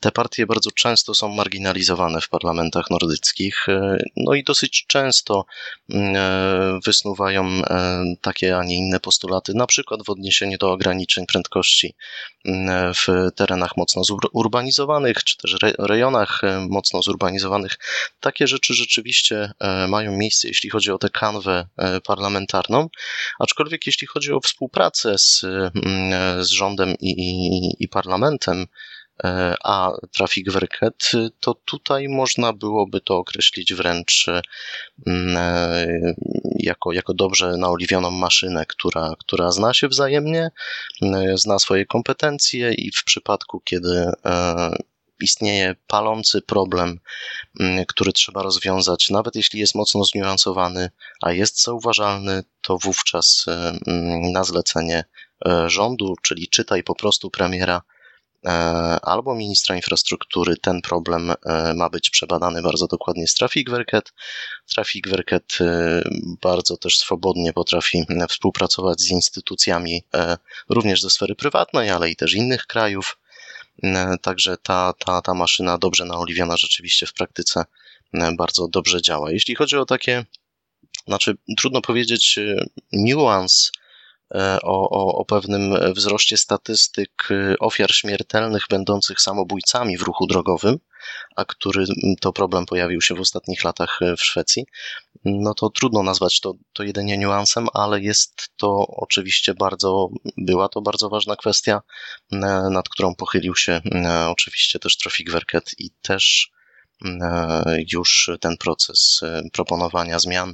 [0.00, 5.44] Te partie bardzo często są marginalizowane w parlamentach nordyckich, e, no i dosyć często
[5.90, 11.26] mm, e, wysnuwają e, takie, a nie inne postulaty, na przykład w odniesieniu do ograniczeń
[11.26, 11.94] prędkości
[12.44, 17.78] mm, w terenach mocno zurbanizowanych, czy też rejonach mocno zurbanizowanych.
[18.20, 19.52] Takie rzeczy rzeczywiście
[19.88, 21.66] mają miejsce, jeśli chodzi o tę kanwę
[22.06, 22.88] parlamentarną,
[23.38, 28.66] aczkolwiek jeśli chodzi o współpracę z, mm, z rządem i, i, i parlamentem,
[29.64, 34.26] a Traffic Werket, to tutaj można byłoby to określić wręcz
[35.06, 35.36] mm,
[36.58, 40.50] jako, jako dobrze naoliwioną maszynę, która, która zna się wzajemnie,
[41.34, 44.12] zna swoje kompetencje i w przypadku, kiedy
[45.20, 47.00] istnieje palący problem,
[47.60, 50.90] mm, który trzeba rozwiązać, nawet jeśli jest mocno zniuansowany,
[51.22, 55.04] a jest zauważalny, to wówczas e, mm, na zlecenie
[55.46, 57.99] e, rządu, czyli czytaj po prostu premiera e,
[59.02, 61.32] albo ministra infrastruktury, ten problem
[61.76, 64.12] ma być przebadany bardzo dokładnie z Traffic Werket.
[64.74, 65.58] Traffic Werket
[66.42, 70.02] bardzo też swobodnie potrafi współpracować z instytucjami
[70.68, 73.16] również ze sfery prywatnej, ale i też innych krajów.
[73.82, 77.64] E, także ta, ta, ta maszyna dobrze naoliwiona rzeczywiście w praktyce
[78.14, 79.32] e, bardzo dobrze działa.
[79.32, 80.24] Jeśli chodzi o takie,
[81.06, 83.72] znaczy trudno powiedzieć e, niuans
[84.62, 87.28] o, o, o pewnym wzroście statystyk
[87.60, 90.78] ofiar śmiertelnych będących samobójcami w ruchu drogowym,
[91.36, 91.84] a który
[92.20, 94.64] to problem pojawił się w ostatnich latach w Szwecji,
[95.24, 100.82] no to trudno nazwać to, to jedynie niuansem, ale jest to oczywiście bardzo, była to
[100.82, 101.80] bardzo ważna kwestia,
[102.32, 102.36] e,
[102.70, 106.50] nad którą pochylił się e, oczywiście też Traffic Werket i też
[107.04, 109.20] e, już ten proces
[109.52, 110.52] proponowania zmian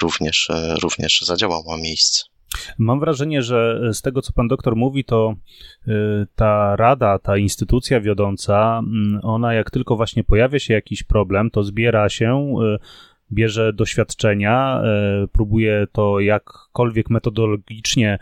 [0.00, 0.48] również,
[0.82, 2.33] również zadziałał, ma miejsce.
[2.78, 5.34] Mam wrażenie, że z tego, co pan doktor mówi, to
[6.36, 8.82] ta rada, ta instytucja wiodąca,
[9.22, 12.54] ona jak tylko właśnie pojawia się jakiś problem, to zbiera się
[13.32, 18.18] bierze doświadczenia, e, próbuje to jakkolwiek metodologicznie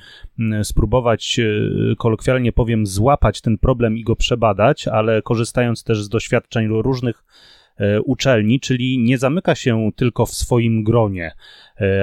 [0.62, 6.68] spróbować, e, kolokwialnie powiem, złapać ten problem i go przebadać, ale korzystając też z doświadczeń
[6.68, 7.61] różnych e,
[8.04, 11.32] uczelni, czyli nie zamyka się tylko w swoim gronie,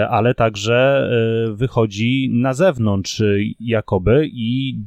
[0.09, 1.09] ale także
[1.53, 3.23] wychodzi na zewnątrz
[3.59, 4.79] jakoby i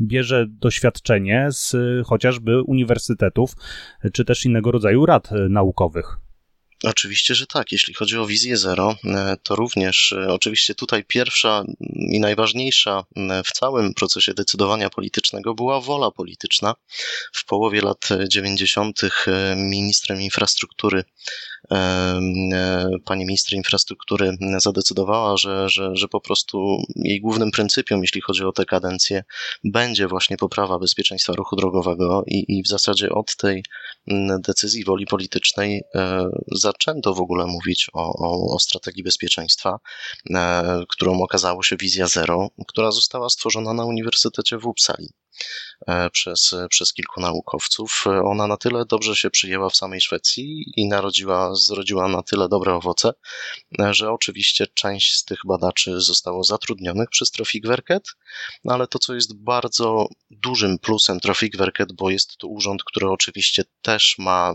[0.00, 3.54] bierze doświadczenie z chociażby uniwersytetów,
[4.12, 6.18] czy też innego rodzaju rad naukowych.
[6.82, 7.72] Oczywiście, że tak.
[7.72, 11.64] Jeśli chodzi o wizję zero, e, to również e, oczywiście tutaj pierwsza
[12.12, 16.74] i najważniejsza e, w całym procesie decydowania politycznego była wola polityczna.
[17.32, 19.00] W połowie lat 90.
[19.56, 21.04] ministrem infrastruktury
[23.04, 28.52] pani minister infrastruktury zadecydowała, że, że, że po prostu jej głównym pryncypium, jeśli chodzi o
[28.52, 29.24] tę kadencję,
[29.64, 33.64] będzie właśnie poprawa bezpieczeństwa ruchu drogowego i, i w zasadzie od tej
[34.46, 35.82] decyzji woli politycznej
[36.72, 39.78] zaczęto w ogóle mówić o, o, o strategii bezpieczeństwa,
[40.30, 45.08] e, którą okazało się Wizja Zero, która została stworzona na Uniwersytecie w Uppsali.
[45.86, 48.04] E, przez, przez kilku naukowców.
[48.24, 52.74] Ona na tyle dobrze się przyjęła w samej Szwecji i narodziła, zrodziła na tyle dobre
[52.74, 53.12] owoce,
[53.80, 58.04] e, że oczywiście część z tych badaczy zostało zatrudnionych przez Traffic Werket,
[58.64, 63.10] no ale to, co jest bardzo dużym plusem Traffic Werket, bo jest to urząd, który
[63.10, 64.52] oczywiście też ma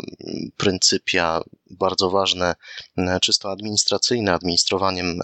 [0.57, 2.55] pryncypia bardzo ważne,
[2.97, 5.19] e, czysto administracyjne, administrowaniem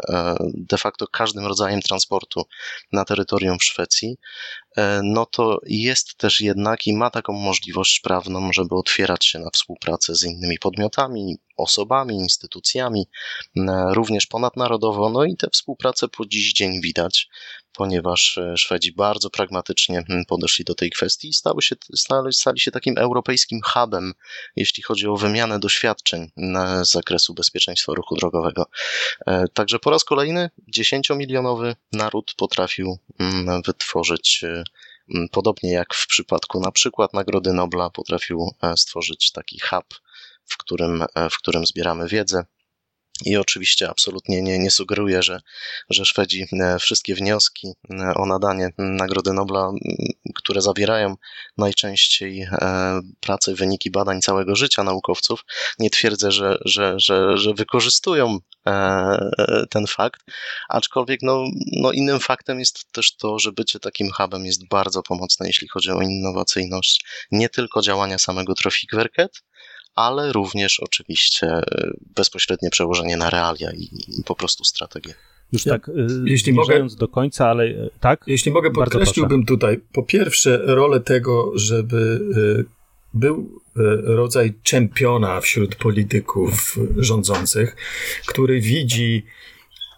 [0.53, 2.43] de facto każdym rodzajem transportu
[2.91, 4.17] na terytorium Szwecji,
[5.03, 10.15] no to jest też jednak i ma taką możliwość prawną, żeby otwierać się na współpracę
[10.15, 13.07] z innymi podmiotami, osobami, instytucjami,
[13.89, 15.09] również ponadnarodowo.
[15.09, 17.27] No i tę współpracę po dziś dzień widać,
[17.73, 22.71] ponieważ e, Szwedzi bardzo pragmatycznie podeszli do tej kwestii i stały się, stali, stali się
[22.71, 24.13] takim europejskim hubem,
[24.55, 26.31] jeśli chodzi o wymianę doświadczeń
[26.83, 28.65] z zakresu bezpieczeństwa ruchu drogowego.
[29.25, 32.97] E, także po raz kolejny 10-milionowy naród potrafił
[33.65, 34.63] wytworzyć e,
[35.31, 39.85] Podobnie jak w przypadku na przykład Nagrody Nobla potrafił stworzyć taki hub,
[40.45, 42.45] w którym, w którym zbieramy wiedzę,
[43.25, 45.41] i oczywiście absolutnie nie, nie sugeruję, że,
[45.89, 49.71] że Szwedzi e, wszystkie wnioski e, o nadanie Nagrody Nobla,
[50.35, 51.15] które zawierają
[51.57, 55.41] najczęściej e, prace, wyniki badań całego życia naukowców,
[55.79, 58.39] nie twierdzę, że, że, że, że wykorzystują
[59.69, 60.21] ten fakt,
[60.69, 65.47] aczkolwiek no, no innym faktem jest też to, że bycie takim hubem jest bardzo pomocne,
[65.47, 68.93] jeśli chodzi o innowacyjność, nie tylko działania samego Traffic
[69.95, 73.83] ale również oczywiście e, bezpośrednie przełożenie na realia i,
[74.19, 75.13] i po prostu strategię.
[75.51, 75.91] Już ja, tak, e,
[76.25, 78.23] jeśli mogę, do końca, ale e, tak?
[78.27, 82.19] Jeśli mogę, podkreśliłbym tutaj po pierwsze rolę tego, żeby
[83.13, 83.61] był
[84.03, 87.75] rodzaj czempiona wśród polityków rządzących,
[88.25, 89.25] który widzi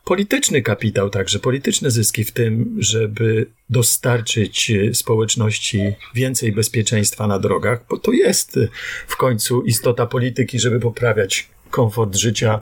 [0.06, 7.98] polityczny kapitał, także polityczne zyski w tym, żeby dostarczyć społeczności więcej bezpieczeństwa na drogach, bo
[7.98, 8.60] to jest
[9.08, 12.62] w końcu istota polityki, żeby poprawiać komfort życia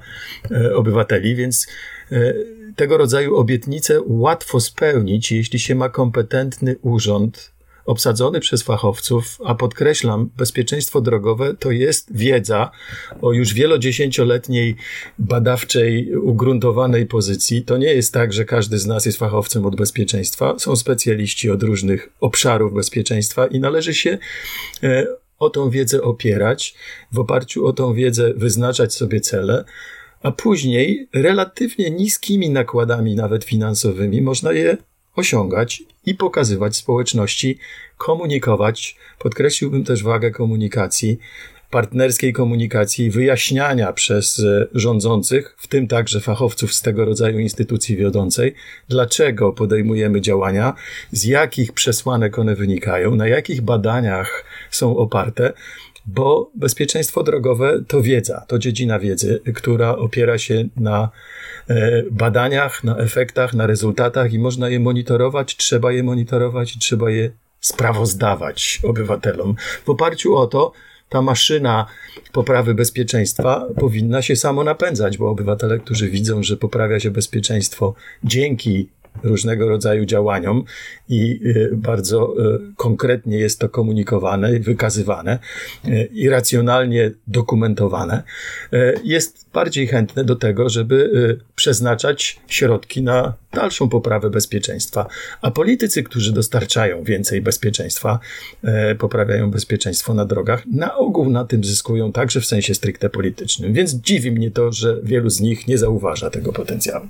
[0.51, 1.67] e, obywateli, więc
[2.11, 2.33] e,
[2.75, 7.52] tego rodzaju obietnice łatwo spełnić, jeśli się ma kompetentny urząd
[7.85, 12.71] obsadzony przez fachowców, a podkreślam, bezpieczeństwo drogowe to jest wiedza
[13.21, 14.75] o już wielodziesięcioletniej
[15.19, 17.61] badawczej, ugruntowanej pozycji.
[17.61, 20.59] To nie jest tak, że każdy z nas jest fachowcem od bezpieczeństwa.
[20.59, 24.17] Są specjaliści od różnych obszarów bezpieczeństwa i należy się
[24.83, 25.07] e,
[25.39, 26.75] o tą wiedzę opierać,
[27.11, 29.65] w oparciu o tą wiedzę wyznaczać sobie cele,
[30.21, 34.77] a później relatywnie niskimi nakładami, nawet finansowymi, można je
[35.15, 37.57] osiągać i pokazywać społeczności,
[37.97, 38.97] komunikować.
[39.19, 41.17] Podkreśliłbym też wagę komunikacji,
[41.73, 48.55] partnerskiej komunikacji, wyjaśniania przez e, rządzących, w tym także fachowców z tego rodzaju instytucji wiodącej,
[48.89, 50.73] dlaczego podejmujemy działania,
[51.11, 55.53] z jakich przesłanek one wynikają, na jakich badaniach są oparte,
[56.05, 61.09] bo bezpieczeństwo drogowe to wiedza, to dziedzina wiedzy, która opiera się na
[61.67, 67.11] e, badaniach, na efektach, na rezultatach i można je monitorować, trzeba je monitorować i trzeba
[67.11, 69.55] je sprawozdawać obywatelom.
[69.85, 70.71] W oparciu o to
[71.09, 71.85] ta maszyna
[72.31, 78.89] poprawy bezpieczeństwa powinna się samo napędzać, bo obywatele, którzy widzą, że poprawia się bezpieczeństwo dzięki
[79.23, 80.63] różnego rodzaju działaniom
[81.09, 85.39] i y, bardzo y, konkretnie jest to komunikowane, wykazywane
[85.87, 88.23] y, i racjonalnie dokumentowane,
[89.03, 95.07] jest bardziej chętne do tego, żeby przeznaczać środki na dalszą poprawę bezpieczeństwa.
[95.41, 98.19] A politycy, którzy dostarczają więcej bezpieczeństwa,
[98.99, 103.73] poprawiają bezpieczeństwo na drogach, na ogół na tym zyskują także w sensie stricte politycznym.
[103.73, 107.07] Więc dziwi mnie to, że wielu z nich nie zauważa tego potencjału.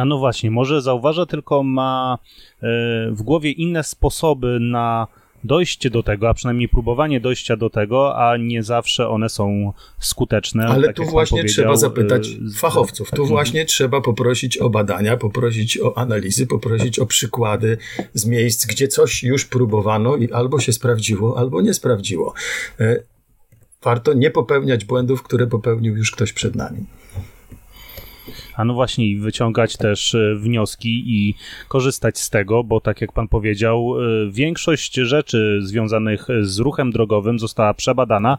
[0.00, 2.18] A no właśnie, może zauważa, tylko ma
[2.62, 2.66] e,
[3.10, 5.06] w głowie inne sposoby na
[5.44, 10.66] dojście do tego, a przynajmniej próbowanie dojścia do tego, a nie zawsze one są skuteczne.
[10.66, 13.10] Ale tak tu właśnie trzeba zapytać e, fachowców.
[13.10, 17.78] Tu właśnie trzeba poprosić o badania, poprosić o analizy, poprosić o przykłady
[18.14, 22.34] z miejsc, gdzie coś już próbowano i albo się sprawdziło, albo nie sprawdziło.
[22.80, 23.02] E,
[23.82, 26.86] warto nie popełniać błędów, które popełnił już ktoś przed nami
[28.60, 31.34] a no właśnie wyciągać też e, wnioski i
[31.68, 37.38] korzystać z tego, bo tak jak pan powiedział, e, większość rzeczy związanych z ruchem drogowym
[37.38, 38.38] została przebadana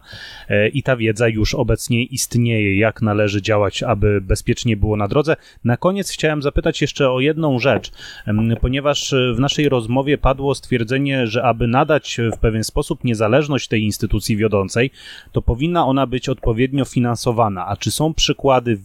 [0.50, 5.36] e, i ta wiedza już obecnie istnieje, jak należy działać, aby bezpiecznie było na drodze.
[5.64, 7.92] Na koniec chciałem zapytać jeszcze o jedną rzecz,
[8.62, 14.38] ponieważ w naszej rozmowie padło stwierdzenie, że aby nadać w pewien sposób niezależność tej instytucji
[14.38, 14.92] wiodącej,
[15.32, 17.68] to powinna ona być odpowiednio finansowana.
[17.68, 18.80] A czy są przykłady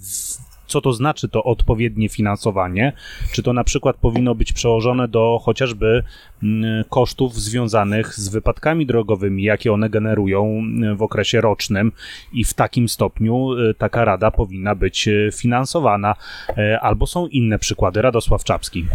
[0.66, 2.92] co to znaczy to odpowiednie finansowanie?
[3.32, 6.02] Czy to na przykład powinno być przełożone do chociażby
[6.42, 11.92] mm, kosztów związanych z wypadkami drogowymi, jakie one generują mm, w okresie rocznym
[12.32, 16.14] i w takim stopniu y, taka rada powinna być y, finansowana?
[16.58, 18.02] E, albo są inne przykłady.
[18.02, 18.86] Radosław Czapski.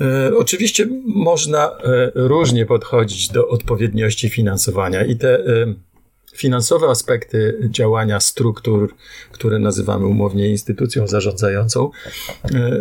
[0.00, 5.44] E, oczywiście można e, różnie podchodzić do odpowiedniości finansowania i te
[6.36, 8.94] finansowe aspekty działania struktur,
[9.32, 11.90] które nazywamy umownie instytucją zarządzającą,
[12.44, 12.80] e,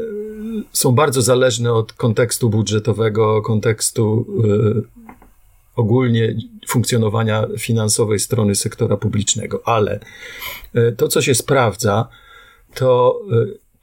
[0.72, 5.06] są bardzo zależne od kontekstu budżetowego, kontekstu e,
[5.76, 6.36] ogólnie
[6.68, 10.00] funkcjonowania finansowej strony sektora publicznego, ale
[10.74, 12.08] e, to, co się sprawdza,
[12.74, 13.22] to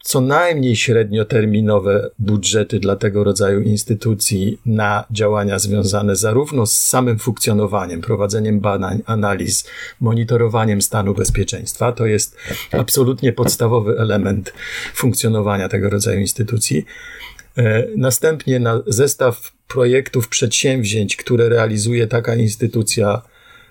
[0.02, 8.00] co najmniej średnioterminowe budżety dla tego rodzaju instytucji na działania związane zarówno z samym funkcjonowaniem,
[8.00, 9.64] prowadzeniem badań, analiz,
[10.00, 11.92] monitorowaniem stanu bezpieczeństwa.
[11.92, 12.36] To jest
[12.72, 14.52] absolutnie podstawowy element
[14.94, 16.84] funkcjonowania tego rodzaju instytucji.
[17.58, 23.22] E, następnie na zestaw projektów, przedsięwzięć, które realizuje taka instytucja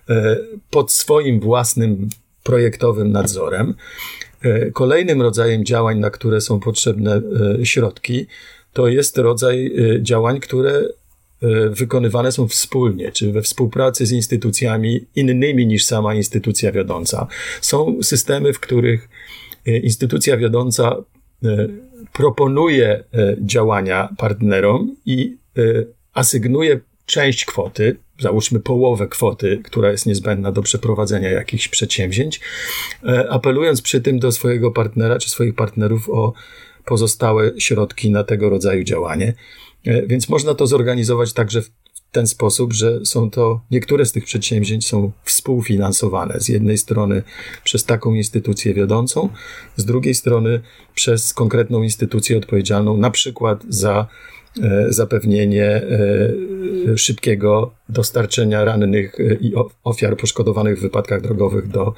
[0.10, 0.38] e,
[0.70, 2.10] pod swoim własnym
[2.44, 3.74] projektowym nadzorem.
[4.44, 7.22] E, kolejnym rodzajem działań, na które są potrzebne
[7.62, 8.26] e, środki,
[8.74, 10.82] to jest rodzaj e, działań, które
[11.72, 17.28] wykonywane są wspólnie, czy we współpracy z instytucjami innymi niż sama instytucja wiodąca.
[17.62, 19.10] Są systemy, w których
[19.66, 20.96] instytucja wiodąca
[22.14, 23.04] proponuje
[23.42, 25.38] działania partnerom i
[26.14, 26.80] asygnuje
[27.12, 32.40] część kwoty, załóżmy połowę kwoty, która jest niezbędna do przeprowadzenia jakichś przedsięwzięć,
[33.04, 36.34] e, apelując przy tym do swojego partnera czy swoich partnerów o
[36.86, 39.34] pozostałe środki na tego rodzaju działanie.
[39.86, 41.70] E, więc można to zorganizować także w
[42.12, 46.40] ten sposób, że są to, niektóre z tych przedsięwzięć są współfinansowane.
[46.40, 47.24] Z jednej strony
[47.64, 49.30] przez taką instytucję wiodącą,
[49.76, 50.62] z drugiej strony
[50.96, 54.08] przez konkretną instytucję odpowiedzialną, na przykład za
[54.90, 61.94] zapewnienie e, szybkiego dostarczenia rannych e, i ofiar poszkodowanych w wypadkach drogowych do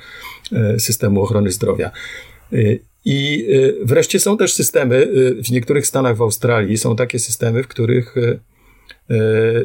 [0.77, 1.91] systemu ochrony zdrowia.
[3.05, 3.47] I
[3.83, 5.07] wreszcie są też systemy,
[5.45, 8.15] w niektórych stanach w Australii są takie systemy, w których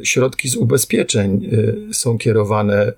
[0.03, 1.51] środki z ubezpieczeń
[1.93, 2.93] są kierowane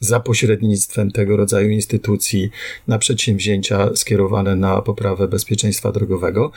[0.00, 2.50] za pośrednictwem tego rodzaju instytucji
[2.86, 6.52] na przedsięwzięcia skierowane na poprawę bezpieczeństwa drogowego.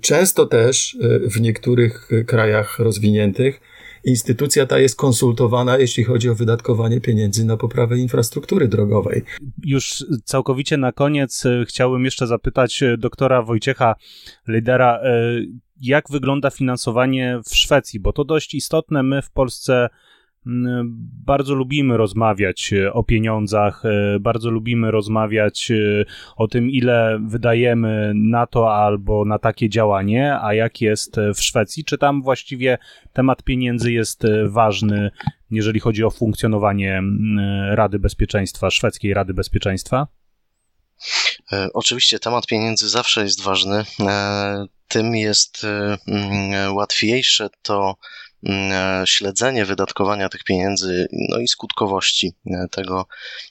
[0.00, 0.98] Często też
[1.30, 3.60] w niektórych krajach rozwiniętych
[4.04, 9.22] instytucja ta jest konsultowana, jeśli chodzi o wydatkowanie pieniędzy na poprawę infrastruktury drogowej.
[9.64, 13.94] Już całkowicie na koniec e, chciałbym jeszcze zapytać e, doktora Wojciecha
[14.48, 15.12] Lidera, e,
[15.80, 19.02] jak wygląda finansowanie w Szwecji, bo to dość istotne.
[19.02, 19.88] My w Polsce
[21.26, 26.04] bardzo lubimy rozmawiać e, o pieniądzach, e, bardzo lubimy rozmawiać e,
[26.36, 31.84] o tym, ile wydajemy na to albo na takie działanie, a jak jest w Szwecji.
[31.84, 32.78] Czy tam właściwie
[33.12, 35.10] temat pieniędzy jest ważny,
[35.50, 37.02] jeżeli chodzi o funkcjonowanie
[37.70, 40.06] Rady Bezpieczeństwa, szwedzkiej Rady Bezpieczeństwa?
[41.74, 43.84] Oczywiście temat pieniędzy zawsze jest ważny.
[44.88, 45.66] Tym jest
[46.72, 47.96] łatwiejsze to Mm,
[49.04, 53.06] śledzenie wydatkowania tych pieniędzy, no i skutkowości e, tego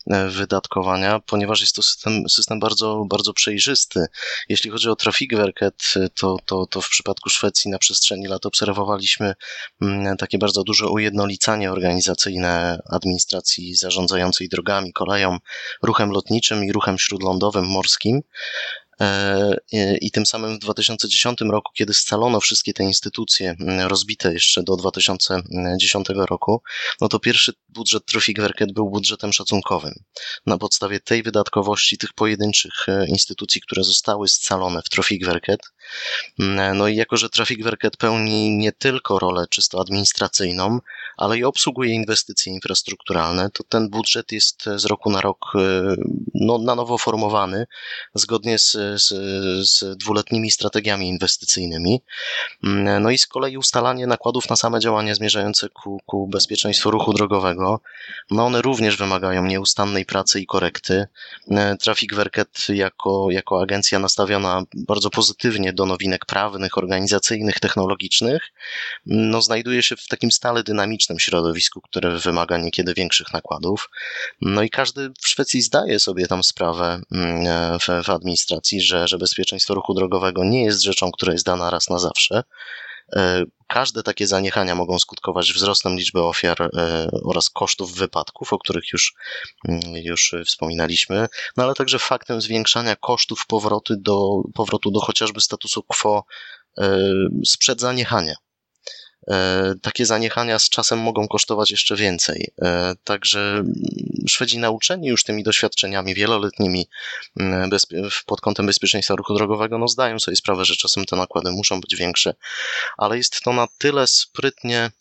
[0.07, 4.05] e, wydatkowania, ponieważ jest to system, system bardzo, bardzo przejrzysty.
[4.49, 9.33] Jeśli chodzi o Trafikverket, to, to, to w przypadku Szwecji na przestrzeni lat obserwowaliśmy
[9.81, 15.37] mm, takie bardzo duże ujednolicanie organizacyjne administracji zarządzającej drogami, koleją,
[15.83, 18.21] ruchem lotniczym i ruchem śródlądowym, morskim.
[19.01, 19.55] E,
[20.01, 23.55] I tym samym w 2010 roku, kiedy scalono wszystkie te instytucje
[23.87, 26.61] rozbite jeszcze do 2010 roku,
[27.01, 28.37] no to pierwszy budżet Traffic
[28.73, 29.93] był budżetem szacunkowym.
[30.45, 35.25] Na podstawie tej wydatkowości tych pojedynczych e, instytucji, które zostały scalone w Traffic
[36.73, 37.63] no i jako, że Traffic
[37.97, 40.79] pełni nie tylko rolę czysto administracyjną,
[41.17, 45.95] ale i obsługuje inwestycje infrastrukturalne, to ten budżet jest z roku na rok e,
[46.33, 47.65] no, na nowo formowany,
[48.13, 49.07] zgodnie z, z,
[49.69, 52.01] z dwuletnimi strategiami inwestycyjnymi.
[52.63, 57.13] Mm, no i z kolei ustalanie nakładów na same działania zmierzające ku, ku bezpieczeństwu ruchu
[57.13, 57.79] drogowego,
[58.31, 61.07] no one również wymagają nieustannej pracy i korekty.
[61.51, 68.41] E, Traffic Werket jako, jako agencja nastawiona bardzo pozytywnie do nowinek prawnych, organizacyjnych, technologicznych,
[69.05, 73.89] no znajduje się w takim stale dynamicznym środowisku, które wymaga niekiedy większych nakładów.
[74.41, 79.17] No i każdy w Szwecji zdaje sobie tam sprawę mm, w, w administracji, że, że
[79.17, 82.43] bezpieczeństwo ruchu drogowego nie jest rzeczą, która jest dana raz na zawsze.
[83.15, 88.93] E, każde takie zaniechania mogą skutkować wzrostem liczby ofiar e, oraz kosztów wypadków, o których
[88.93, 89.13] już,
[89.67, 91.27] mm, już wspominaliśmy,
[91.57, 96.23] no ale także faktem zwiększania kosztów powrotu do, powrotu do chociażby statusu quo
[97.45, 98.35] sprzed zaniechania.
[99.29, 102.47] E, takie zaniechania z czasem mogą kosztować jeszcze więcej.
[102.61, 103.63] E, także
[104.27, 106.87] Szwedzi nauczeni już tymi doświadczeniami wieloletnimi
[107.39, 107.69] mm,
[108.25, 111.95] pod kątem bezpieczeństwa ruchu drogowego, no zdają sobie sprawę, że czasem te nakłady muszą być
[111.95, 112.33] większe,
[112.97, 114.91] ale jest to na tyle sprytnie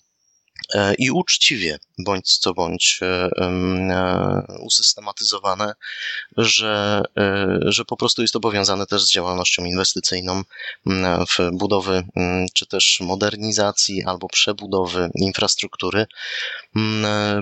[0.98, 5.72] i uczciwie, bądź co bądź, e, e, usystematyzowane,
[6.36, 7.02] że,
[7.66, 10.42] że po prostu jest to powiązane też z działalnością inwestycyjną
[11.28, 12.02] w budowy
[12.54, 16.06] czy też modernizacji albo przebudowy infrastruktury,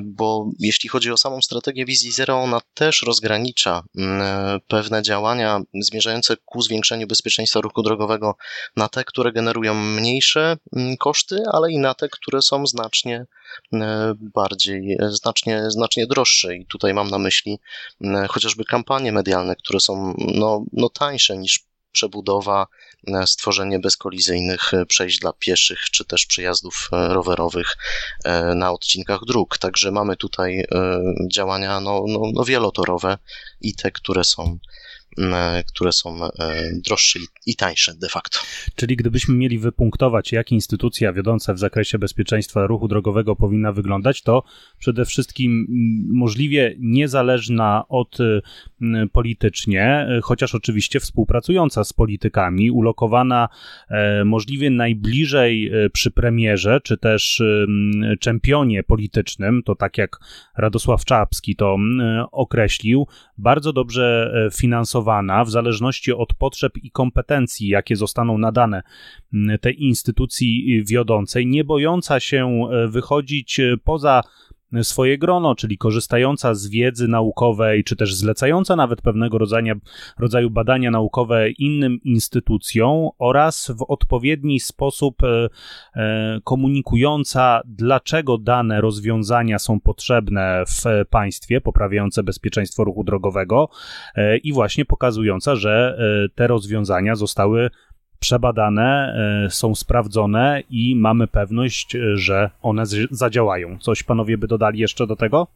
[0.03, 3.83] bo jeśli chodzi o samą strategię wizji zero, ona też rozgranicza
[4.69, 8.37] pewne działania zmierzające ku zwiększeniu bezpieczeństwa ruchu drogowego
[8.77, 10.57] na te, które generują mniejsze
[10.99, 13.27] koszty, ale i na te, które są znacznie znacznie
[13.73, 16.57] e, bardziej, e, znacznie, znacznie droższe.
[16.57, 17.59] I tutaj mam na myśli
[18.05, 21.61] e, chociażby kampanie medialne, które są no, no tańsze niż
[21.93, 22.67] przebudowa,
[23.27, 27.77] stworzenie bezkolizyjnych przejść dla pieszych, czy też przejazdów rowerowych
[28.55, 29.59] na odcinkach dróg.
[29.59, 30.65] Także mamy tutaj
[31.33, 33.19] działania no, no, no wielotorowe
[33.61, 34.86] i te, które są E,
[35.67, 36.31] które są e,
[36.85, 38.39] droższe i tańsze de facto.
[38.75, 44.43] Czyli gdybyśmy mieli wypunktować, jak instytucja wiodąca w zakresie bezpieczeństwa ruchu drogowego powinna wyglądać, to
[44.79, 45.67] przede wszystkim
[46.13, 48.19] możliwie niezależna od
[49.13, 53.49] politycznie, chociaż oczywiście współpracująca z politykami, ulokowana
[53.89, 57.43] e, możliwie najbliżej przy premierze, czy też
[58.21, 60.19] czempionie politycznym, to tak jak
[60.57, 61.77] Radosław Czapski to
[62.33, 63.07] określił,
[63.39, 65.06] bardzo dobrze finansowana
[65.45, 68.83] w zależności od potrzeb i kompetencji, jakie zostaną nadane
[69.35, 74.23] mm, tej instytucji wiodącej, nie bojąca się e, wychodzić e, poza
[74.83, 79.75] swoje grono, czyli korzystająca z wiedzy naukowej, czy też zlecająca nawet pewnego rodzaju,
[80.19, 85.49] rodzaju badania naukowe innym instytucjom oraz w odpowiedni sposób e,
[85.97, 93.69] e, komunikująca, dlaczego dane rozwiązania są potrzebne w państwie, poprawiające bezpieczeństwo ruchu drogowego
[94.15, 95.99] e, i właśnie pokazująca, że
[96.35, 97.71] te rozwiązania zostały
[98.21, 99.17] przebadane,
[99.51, 103.79] są sprawdzone i mamy pewność, że one zadziałają.
[103.79, 105.47] Coś panowie by dodali jeszcze do tego?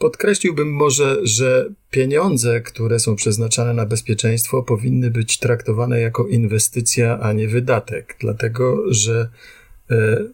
[0.00, 7.32] Podkreśliłbym może, że pieniądze, które są przeznaczane na bezpieczeństwo, powinny być traktowane jako inwestycja, a
[7.32, 9.28] nie wydatek, dlatego że
[9.90, 10.24] e,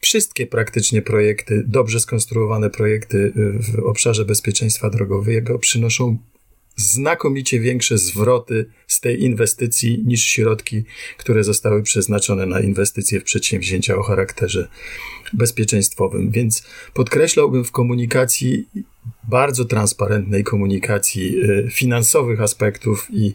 [0.00, 6.18] wszystkie praktycznie projekty, dobrze skonstruowane projekty w obszarze bezpieczeństwa drogowego przynoszą
[6.76, 10.84] znakomicie większe zwroty z tej inwestycji niż środki,
[11.18, 14.68] które zostały przeznaczone na inwestycje w przedsięwzięcia o charakterze
[15.32, 16.30] bezpieczeństwowym.
[16.30, 18.68] Więc podkreślałbym w komunikacji,
[19.28, 23.34] bardzo transparentnej komunikacji y, finansowych aspektów i,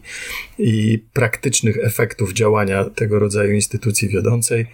[0.58, 4.66] i praktycznych efektów działania tego rodzaju instytucji wiodącej,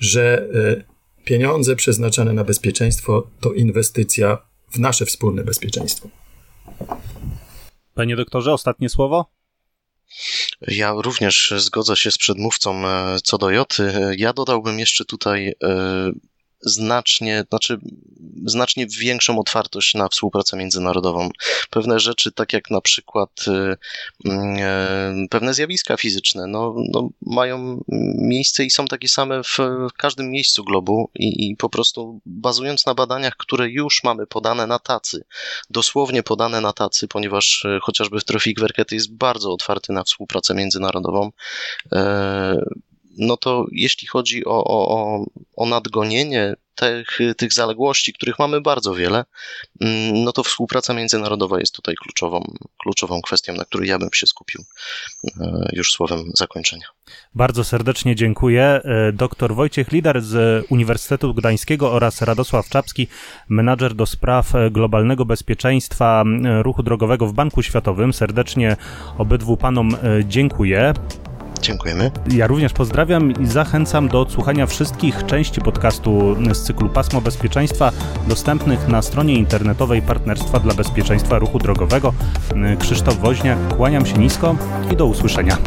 [0.00, 0.84] że y,
[1.24, 4.38] pieniądze przeznaczone na bezpieczeństwo to inwestycja
[4.72, 6.08] w nasze wspólne bezpieczeństwo.
[7.94, 9.30] Panie doktorze, ostatnie słowo?
[10.60, 13.92] Ja również zgodzę się z przedmówcą e, co do Joty.
[14.16, 16.12] Ja dodałbym jeszcze tutaj e,
[16.62, 17.78] znacznie, znaczy
[18.46, 21.28] znacznie większą otwartość na współpracę międzynarodową.
[21.70, 23.76] Pewne rzeczy, tak jak na przykład y,
[24.24, 27.80] mm, e, pewne zjawiska fizyczne, no, no, mają
[28.18, 32.94] miejsce i są takie same w każdym miejscu globu i, i po prostu bazując na
[32.94, 35.24] badaniach, które już mamy podane na tacy,
[35.70, 38.58] dosłownie podane na tacy, ponieważ e, chociażby w Trofik
[38.90, 41.30] jest bardzo otwarty na współpracę międzynarodową,
[43.18, 45.24] no to jeśli chodzi o, o,
[45.56, 49.24] o nadgonienie tych, tych zaległości, których mamy bardzo wiele,
[49.80, 54.26] mm, no to współpraca międzynarodowa jest tutaj kluczową, kluczową kwestią, na której ja bym się
[54.26, 54.64] skupił
[55.40, 56.86] e, już słowem zakończenia.
[57.34, 58.62] Bardzo serdecznie dziękuję.
[58.62, 63.08] E, Dr Wojciech Lider z Uniwersytetu Gdańskiego oraz Radosław Czapski,
[63.48, 66.24] menadżer do spraw globalnego bezpieczeństwa
[66.62, 68.12] ruchu drogowego w Banku Światowym.
[68.12, 68.76] Serdecznie
[69.18, 70.92] obydwu panom e, dziękuję.
[71.62, 72.10] Dziękujemy.
[72.30, 77.92] Ja również pozdrawiam i zachęcam do odsłuchania wszystkich części podcastu z cyklu Pasmo Bezpieczeństwa
[78.28, 82.14] dostępnych na stronie internetowej Partnerstwa dla Bezpieczeństwa Ruchu Drogowego.
[82.78, 84.56] Krzysztof Woźniak, kłaniam się nisko
[84.92, 85.58] i do usłyszenia.